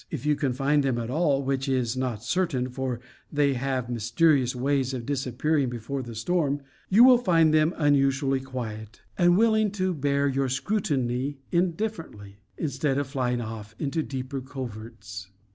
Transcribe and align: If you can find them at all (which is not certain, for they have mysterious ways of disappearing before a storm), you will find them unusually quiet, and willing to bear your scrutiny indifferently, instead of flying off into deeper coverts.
If 0.09 0.25
you 0.25 0.35
can 0.35 0.51
find 0.53 0.81
them 0.83 0.97
at 0.97 1.11
all 1.11 1.43
(which 1.43 1.69
is 1.69 1.95
not 1.95 2.23
certain, 2.23 2.69
for 2.69 2.99
they 3.31 3.53
have 3.53 3.87
mysterious 3.87 4.55
ways 4.55 4.95
of 4.95 5.05
disappearing 5.05 5.69
before 5.69 5.99
a 5.99 6.15
storm), 6.15 6.61
you 6.89 7.03
will 7.03 7.19
find 7.19 7.53
them 7.53 7.75
unusually 7.77 8.39
quiet, 8.39 9.01
and 9.15 9.37
willing 9.37 9.69
to 9.73 9.93
bear 9.93 10.27
your 10.27 10.49
scrutiny 10.49 11.37
indifferently, 11.51 12.37
instead 12.57 12.97
of 12.97 13.05
flying 13.09 13.41
off 13.41 13.75
into 13.77 14.01
deeper 14.01 14.41
coverts. 14.41 15.27